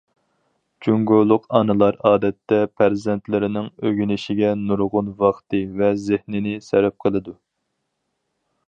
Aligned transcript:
جۇڭگولۇق 0.85 1.43
ئانىلار، 1.59 1.99
ئادەتتە، 2.11 2.59
پەرزەنتلىرىنىڭ 2.81 3.69
ئۆگىنىشىگە 3.85 4.51
نۇرغۇن 4.63 5.15
ۋاقتى 5.23 5.61
ۋە 5.83 5.95
زېھنىنى 6.07 6.57
سەرپ 6.71 7.01
قىلىدۇ. 7.07 7.39